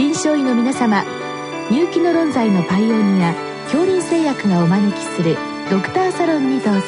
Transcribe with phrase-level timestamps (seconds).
[0.00, 1.04] 臨床医の皆様
[1.70, 5.36] 入気の論剤のパイオニア恐林製薬がお招きする
[5.70, 6.80] ドクターサロンにどうぞ。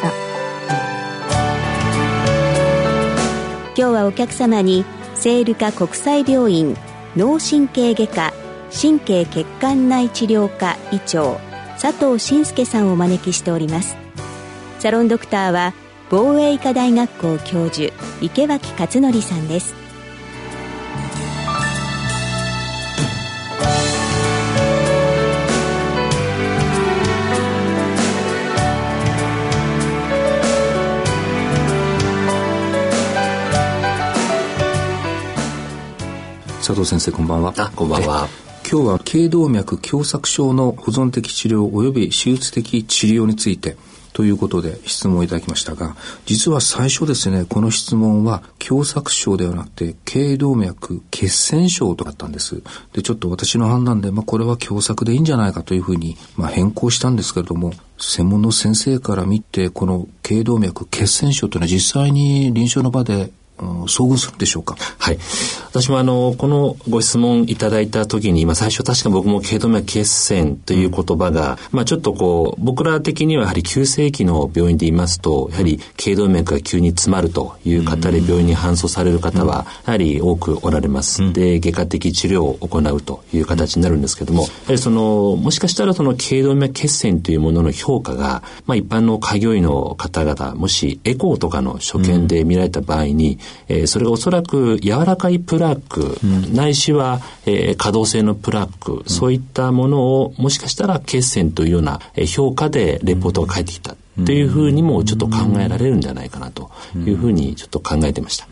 [3.76, 6.74] 今日はお客様に聖ルカ国際病院
[7.14, 8.32] 脳神経外科
[8.72, 11.38] 神経血管内治療科医長
[11.78, 13.94] 佐藤慎介さんをお招きしております。
[14.78, 15.74] サロンドクターは
[16.08, 19.81] 防衛医科大学校教授池脇勝則さんです。
[36.72, 38.26] 佐藤先生こんばんはあこんばんは
[38.66, 43.76] 今日は頸動脈狭窄症の保存的治療及び手術的治療について
[44.14, 52.62] ということで質問をいただきましたが、実は最初ですね、この質問は狭窄症ではなくて、頸動脈血栓症とだったんです。
[52.92, 63.30] で、ちょっと私の判断で、まあこれは狭窄でいいんじゃないかというふうに、まあ変更したんですけれども、専門の先生から見て、この頸動脈血栓症というのは実際に臨床の場で
[63.86, 64.76] 遭遇するんでしょうか？
[64.98, 65.18] はい。
[65.68, 81.32] 私もあの、このご質問いただいた時に、まあ最初確か僕も頸動脈血栓という言葉が、まあちょっとこう、僕ら的にはやはり急性期の病院で言いますと、やはり頸動脈が急に詰まるという方で病院に搬送される方は、やはり多くおられます。
[81.32, 103.96] で、外科的治療を行うという形になるんですけども、やはりその、もしかしたらその頸動脈血栓というものの評価が、まあ一般の開業医の方々、もしエコーとかの所見で見られた場合に、えー、それがおそらく柔らかいプラーク、うん、ないしは、えー、可動性のプラーク、うん、そういったものをもしかしたら血栓というような評価でレポートが返ってきた。
[104.20, 108.46] っていうふうにもちょっと考えられるんじゃないかなというふうにちょっと考えてました。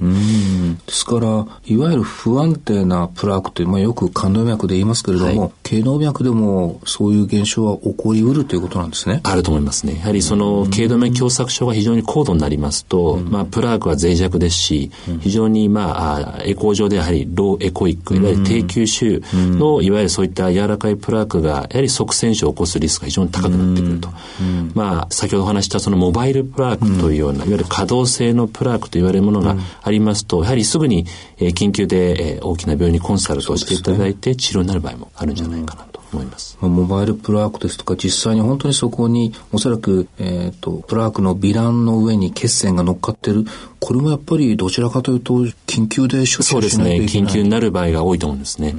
[0.86, 9.20] ですから、いわゆる不安定なプラークという、まあ、よく冠動脈で言いますけれども、はい、頸動脈でもそういう現象は起こりうるということなんですね。
[9.22, 9.96] あると思いますね。
[9.98, 24.08] やはりその頸動脈狭窄症が非常に高度になりますと、まあ、プラークは脆弱ですし、非常にまあ、エコー上でやはりローエコイック、いわゆる低吸収の、いわゆるそういった柔らかいプラークが、やはり側栓症を起こすリスクが非常に高くなってくると。
[24.74, 31.06] まあ、先ほど話したそのモバイルプラークというような、いわゆる可動性のプラークと言われるものがありますと、やはりすぐに、
[31.38, 36.56] えー、緊急で、えー、大きな病院にコンサルトをしていただいて、治療になる場合もあるんじゃないかなと思います。
[36.60, 43.44] モバイルプラークですとか、実際に本当にそこに、おそらく、えっ、ー、と、プラークのヴィランの上に血栓が乗っかってる、
[43.78, 45.34] これもやっぱりどちらかというと、
[45.66, 46.42] 緊急で処置しないといけない。
[46.44, 46.94] そうですね。
[47.06, 48.74] 緊急になる場合が多いと思うんですね。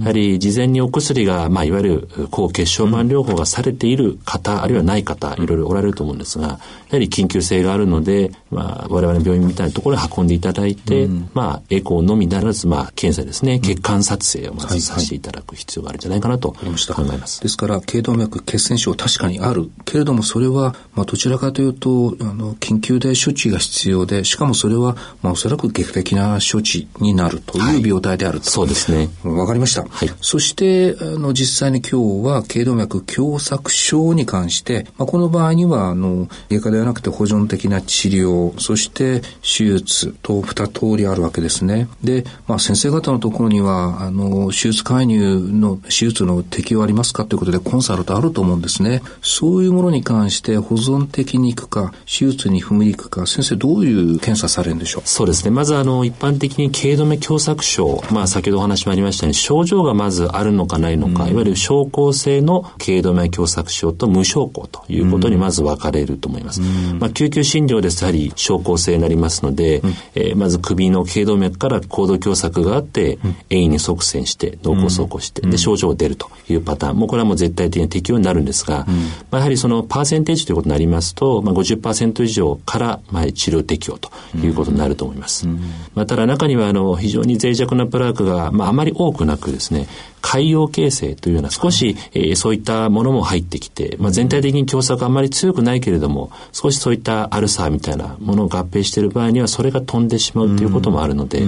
[0.00, 6.58] やはり事前にお薬が、まあ、いわゆる抗血小板療法がされている方、あるいはない方、いろいろおられると思うんですが、や
[6.90, 16.92] はり緊急性があるので、まあ、我々の病院みたいなところに運んでいただいて、まあ、エコーのみならず、まあ、検査ですね、血管撮影をまずさせていただく必要があるんじゃないかなと考えます。
[16.92, 19.70] はいはい、ですから、頸動脈血栓症確かにある。
[19.84, 28.44] けれども、それは、まあ、どちらかというと、あの、緊急で処置が必要で、しかもそれは、まあ、おそらく劇的な処置になるという病態であると。
[28.44, 29.10] はい、そうですね。
[29.24, 29.84] わかりました。
[29.88, 30.10] はい。
[30.20, 41.88] そして、あの、実際に今日は、頸動脈狭窄症に関して、まあ、この場合には、あの、外科ではなくて保存的な治療、そして手術と二通りあるわけですね。
[42.02, 49.02] で、まあ、先生方のところには、あの、手術介入の手術の適用ありますかということでコンサルトあると思うんですね。
[49.22, 55.02] そういうものに関して保存的に行くか、手術に踏み行くか、先生どういう検査されるんでしょう？
[55.04, 55.50] そうですね。
[55.50, 66.62] まずあの、一般的に頸動脈狭窄症、まあ先ほどお話もありましたように、症状がまずあるのかないのか、うん、いわゆる症候性の頸動脈狭窄症と無症候ということにまず分かれると思います。
[66.62, 73.18] うん、まあ救急診療ですとやはり症候性になりますので、うん、えー、まず首の頸動脈から行動狭窄があって、
[73.50, 78.84] 遠位に側栓して脳梗塞を起こして、で症状が出るというパターン、もうこれはもう絶対的な適用になるんですが、
[79.30, 85.46] まあ、やはりそのパーセンテージということになりますと、まあ50%以上からまあ治療適用ということになると思います。
[85.94, 89.86] まあ、ただ中にはあの非常に脆弱なプラークが、まあ、あまり多くなくですね、
[90.24, 101.42] 海洋形成というような少し、えー、そういったものも入ってきて、まあ、全体的に狭窄があまり強くないけれども少しそういったアルサーみたいなものを合併している場合にはそれが飛んでしまうということもあるので、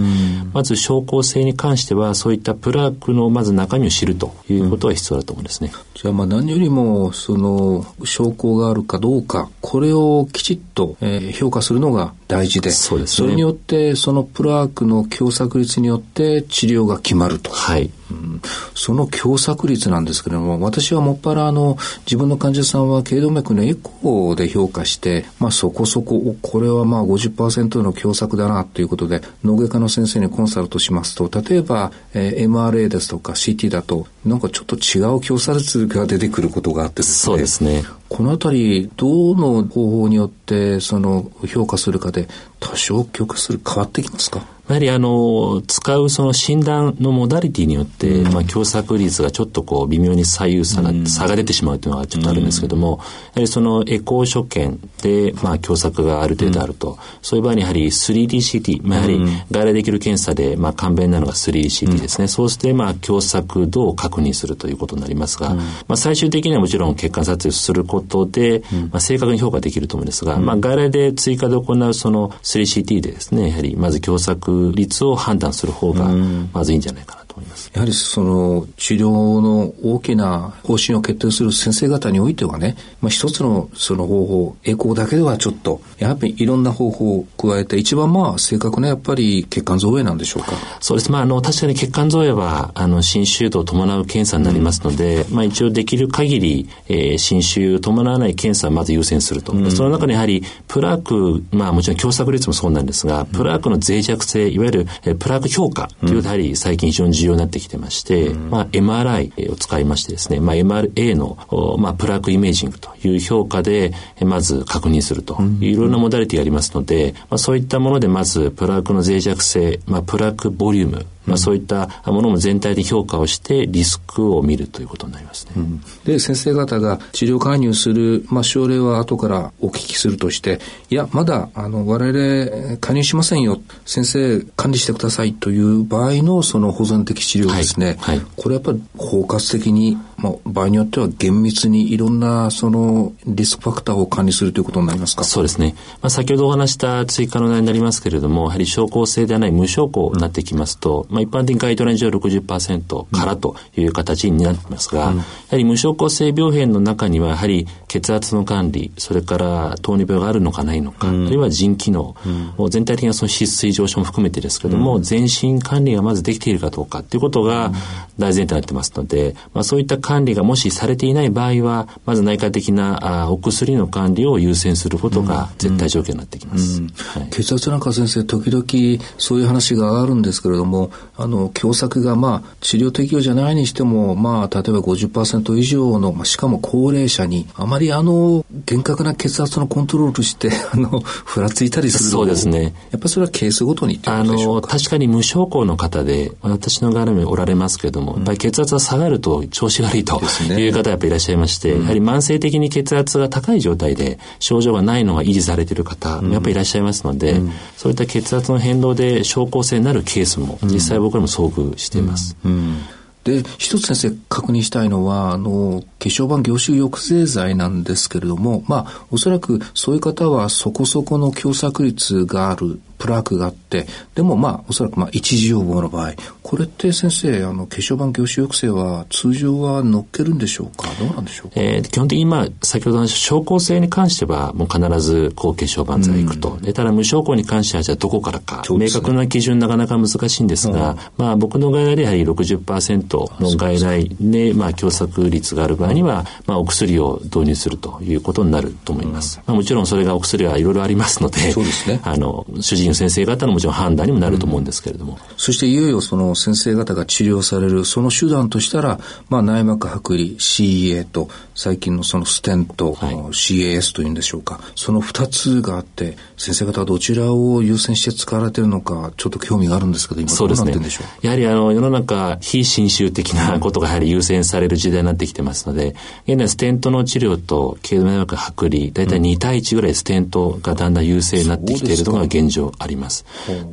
[0.53, 5.73] まず症候性に関してはそういったプラークのまず中身を知るということは必要だと思うんですね。
[5.95, 13.27] じゃあまあ何よりもその証拠があるかどうかこれをきちっと、えー、評価するのが大事で、そうですね。
[13.27, 17.51] それによって、そのプラークの狭窄率によって治療が決まると。
[17.51, 17.91] はい。
[18.11, 18.41] うん、
[18.75, 37.33] その狭窄率なんですけれども、私はもっぱらあの、自分の患者さんは頸動脈のエコーで評価して、まあそこそこ、これはまあ50%の狭窄だなということで、脳外科の先生にコンサルトしますと、例えば、えー、MRA ですとか CT だと、なんかちょっと違う狭窄率が出てくることがあってですね。
[37.33, 37.85] そうですね。
[38.09, 42.29] このあたり、どの方法によって、その、評価するかで、
[42.61, 44.56] 多少許する変わってきますか？
[44.69, 53.05] やはりあの、使うその診断のモダリティによって、うん、まあ、狭窄率がちょっとこう、微妙に左右差が、うん、差が出てしまうというのがちょっとあるんですけども、や
[53.35, 59.21] はりそのエコー所見で、まあ、狭窄がある程度あると、そういう場合にやはり 3DCT、まあ、やはり
[59.53, 62.27] 外来できる検査で、まあ、簡便なのが 3DCT ですね。
[62.27, 76.07] そうして、まあ、狭窄度を確認するということになりますが、まあ、最終的にはもちろん血管撮影することで、まあ、正確に評価できると思うんですが、まあ、外来で追加で行うその 3CT でですね、やはりまず狭窄率を判断する方が
[76.53, 77.71] まずいいんじゃないかなと思います。
[77.75, 90.53] やはりその治療の大きな方針を決定する先生方においてはね、まあ、一つのその方法、栄光だけではちょっと、やっぱりいろんな方法を加えて、一番まあ正確なやっぱり血管造影なんでしょうか。
[90.81, 91.13] そうです。
[91.13, 99.53] まあ、あの、確かに血管造影は、あの、侵襲度を伴う検査になりますので、うん、まあ一応できる限り、えー、侵襲を伴わない検査をまず優先すると。
[99.53, 115.37] うん、その中にやはり、プラーク、まあもちろん狭窄率もそうなんですが、プラークの脆弱性、いわゆる、えー、プラーク評価というやはり最近非常に重要になってきてまして、うん、まあ MRI を使いましてですね、まあ MRA の、まあプラークイメージングという評価で、まず確認すると。
[115.61, 125.53] いろいろなモダリティがありますので、まあそういったものでまずプラークの脆弱性、まあプラークボリューム、まあ、そういったものも全体で評価をしてリスクを見るということになりますね。
[125.57, 133.61] うん、で先生方が治療介入する、まあ、症例は後からお聞きするとしていやまだあの我々介入しませんよ。
[133.85, 138.19] 先生管理してくださいという場合のその保存的治療ですね、はい。
[138.19, 145.25] はい、これやっぱり包括的に、まあ、場合によっては厳密にいろんなそのリスクファクターを管理するということになりますか？
[145.25, 155.23] そうですね、まあ、先ほどお話した追加の内容になりますけれどもやはり症候性ではない無症候になってきますと、うんまあ、一般的にガイドライン上60%からという形になってますが、うん、や
[155.53, 162.15] はり無症候性病変の中にはやはり血圧の管理それから糖尿病があるのかないのか、うん、あるいは腎機能、
[162.59, 167.73] うん、全体的なその脂質異常症も含めてですけども、全身管理がまずできているかどうかということが
[168.19, 176.83] 大前提になってますので、まあ、そういった管理がもしされていない場合はまず内科的なあお薬の管理を優先することが絶対条件になってきます。
[176.83, 192.63] はい、血圧なんか先生時々そういう話があるんですけれどもあの狭窄がまあ治療適用じゃないにしてもまあ例えば50%以上の、まあ、しかも高齢者にあまりあの厳格な血圧のコントロールして あのふらついたりするそうですね。
[192.63, 200.21] やっぱりそれはケースごとにあの確かに無症候の方で私の側におられますけども、やっぱり血圧が下がると調子悪いと
[200.53, 207.41] いう方やっぱりいらっしゃいまして、やはり慢性的に血圧が高い状態で症状がないのが維持されている方、やっぱりいらっしゃいますので、
[207.77, 212.37] そういった血圧の変動で症候性になるケースも実際僕らも遭遇しています。
[212.45, 212.79] うん
[213.27, 226.13] で、一つ先生確認したいのは、あの、化粧板凝集抑制剤なんですけれども、まあ、おそらくそういう方はそこそこの狭窄率があるプラークがあって、でもまあ、おそらくまあ、一時予防の場合、
[226.43, 230.89] これって先生、あの、化粧板凝集抑制は通常は乗っけるんでしょうか？
[230.99, 236.51] どうなんでしょうか、えー、基本的にまあ、先ほどの症候性に関しては、もう必ず抗化粧板剤いくと。
[236.51, 249.39] うん、でただ無症候に関しては、じゃあどこからか、ね、明確な基準なかなか難しいんですが、うん、まあ、僕の外来でやはり60%の外来で、まあ、狭窄率がある場合には、まあ、お薬を導入するということになると思います。
[249.39, 252.01] うん、まあ、もちろんそれがお薬はいろいろありますので、そうですね。
[252.05, 255.19] あの、主治医の先生方のもちろん判断にもなると思うんですけれども。
[255.37, 264.61] そしていよいよその先生方が治療されるその手段としたら、まあ、内膜剥離 CEA と最近のそのステント、はい、CAS というんでしょうか。
[264.75, 275.95] その2つがあって先生方はどちらを優先して使われているのかちょっと興味があるんですけど今どうなってるんでしょう、ね、やはりあの世の中非侵襲的なことがやはり優先される時代になってきてますので
[276.27, 283.25] 現在ステントの治療と頸動脈剥離大体2対1ぐらいステントがだんだん優勢になってきているのが現状あります。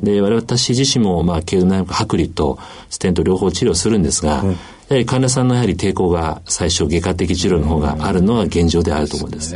[0.02, 2.58] で私自身もまあ頸動脈剥離と
[2.90, 4.56] ステント両方治療するんですが、うん
[4.88, 9.54] やはり患者さんのやはり抵抗が最初外科的治療の方があるのは現状であると思うんです。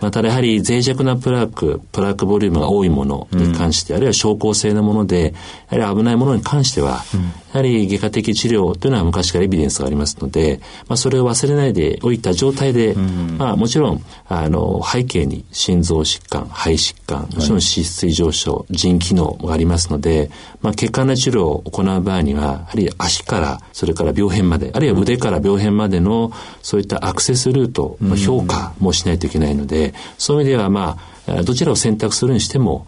[0.00, 5.34] まあ、ただやはり脆弱なプラーク、プラークボリュームが多いものに関して、うん、あるいは症候性のもので、
[5.70, 20.32] やはり危ないものに関しては、うん、やはり外科的治療というのは昔からエビデンスがありますので、まあ、それを忘れないでおいた状態で、うん、まあ、もちろん、あの、背景に心臓疾患、肺疾患、もちろん脂質水上昇、腎機能がありますので、
[20.62, 32.84] まあ、血管内治療を行う場合には、やはり足から、それから病変まで、あるいは腕から病変までの、そういったアクセスルートの評価もしないといけないので、そういう意味では、まあ、どちらを選択するにしても、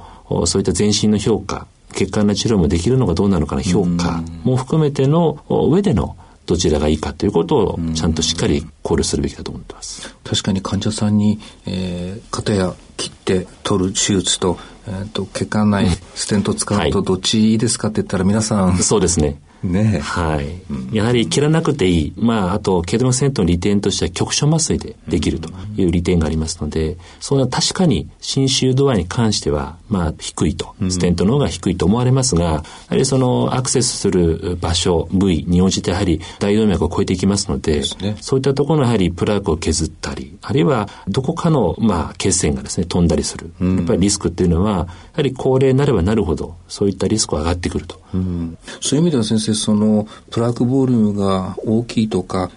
[0.46, 6.16] そういった全身の評価、血管の治療もできるのかどうなのかの評価も含めての上での
[6.46, 10.14] どちらがいいかということをちゃんとしっかり考慮するべきだと思ってます。
[10.24, 19.40] 確かに患者さんに、えー、肩や切って取る手術と、えーと、血管内ステント使うとどっちいいですかって言ったら皆さん、そうですね。
[19.62, 22.12] ねはい、うん、やはり切らなくていい。
[22.16, 30.74] まあ、あと、ケドマセントの利点としては局所麻酔でできるという利点がありますので、そんな確かに侵襲度合いに関しては、まあ、低いと。
[30.88, 43.52] ステントの方が低いと思われますが、やはりそのアクセスする場所、部位に応じてやはり大動脈を超えていきますので、ね、そういったところのやはりプラークを削ったり、あるいはどこかの、まあ、血栓がですね、飛んだりする。
[43.60, 48.00] やっぱりリスクっていうのは、やはり高齢になればなるほど、そういったリスクが上がってくると。
[48.14, 52.50] うん、そういう意味では先生、その、プラークボリュームが大きいとか、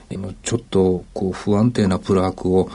[0.43, 2.69] ちょっとこう不安定なプラークを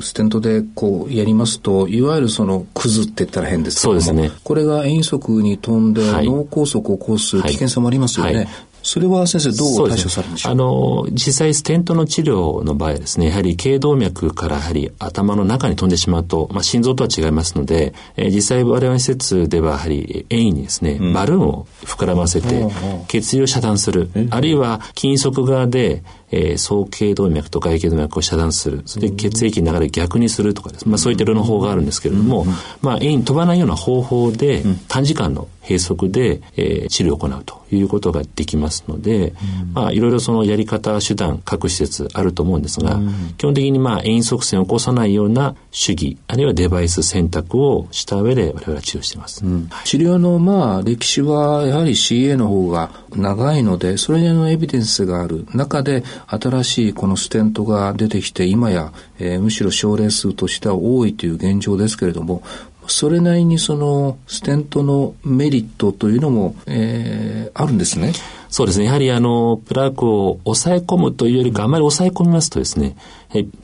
[0.00, 8.34] ステントでこうやりますと、いわゆるそのクズって言ったら変ですけども、そうですね、これが遠足に飛んで脳梗塞を起こす危険さもありますよね。
[8.34, 22.66] はいはいそれは先生どう対処されるんでしょう、ね、あの、実際ステントの治療の場合ですね、やはり頸動脈からやはり頭の中に飛んでしまうと、まあ、心臓とは違いますので、えー、実際我々施設ではやはり遠位にですね、うん、バルーンを膨らませて、
[23.08, 28.82] 血流を遮断する、あるいは筋側側で、えー、総頸動脈と外頸動脈を遮断する。
[28.86, 30.88] それで血液の流れ逆にするとかです。
[30.88, 32.46] まあそういった療の法があるんですけれども、
[32.82, 39.34] まあ遠に飛ばないような方法で、短時間の閉塞で、えー、治療を行うということができますので、
[39.74, 43.00] まあいろいろそのやり方、手段、各施設あると思うんですが、
[43.36, 49.44] 基本的にまあ遠側線を起こさないような主義、あるいはデバイス選択をした上で我々は治療しています。
[49.44, 62.42] うん、治療のまあ歴史はやはり CA の方が長いので、それのエビデンスがある中で、新しいこのステントが出てきて今や、えー、むしろ症例数としては多いという現状ですけれども
[62.88, 68.12] それなりにそのステントのメリットというのも、えー、あるんですね。
[68.48, 68.86] そうですね。
[68.86, 72.96] やはりあの、プラークを抑え込むというよりか、あまり抑え込みますとですね、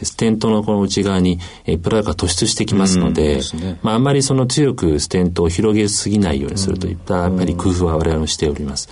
[0.03, 1.39] ステントのこの内側に
[1.83, 8.91] プラークが突出してきますので、でね、まああまりその強くステントを広げすぎないようにするといったやっぱり工夫は我々もしております。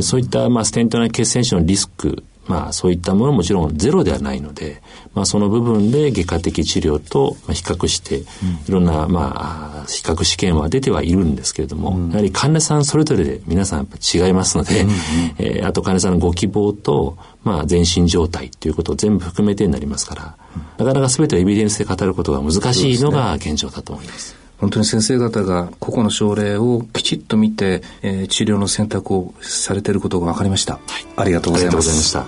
[0.00, 4.82] そういったまあステントの血栓症のリスクまあそういったものももちろんゼロではないので、
[5.14, 8.24] まあその部分で外科的治療と比較して、い
[8.68, 14.94] ろんなまあ比較試験は出てはいるんですけれども、うん、やはり患者さんそれぞれで皆さん違いますので、うんうん、
[15.38, 20.36] えー、あと患者さんのご希望と、まあ全身状態ということを全部含めてになりますから、
[20.78, 24.43] なかなか全てをエビデンスで語ることが難しいのが現状だと思います。
[24.58, 32.18] 本当に先生方が個々の症例をきちっと見て、えー、治療の選択をされていることが分かりました、はい、ありがとうございます。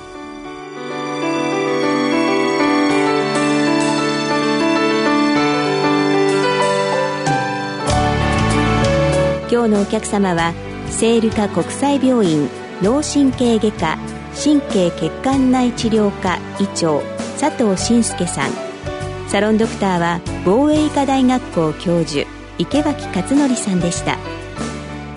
[9.48, 10.52] 今日のお客様は
[10.90, 12.48] 聖ルカ国際病院
[12.82, 13.98] 脳神経外科
[14.34, 17.00] 神経血管内治療科医長
[17.40, 18.50] 佐藤慎介さん。
[19.28, 22.24] サロンドクターは防衛医科大学校教授
[22.56, 24.16] 池脇勝則さんでした。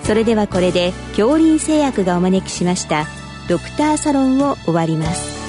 [0.02, 3.06] それではこれで恐林製薬がお招きしました
[3.48, 5.39] ドクターサロンを終わります。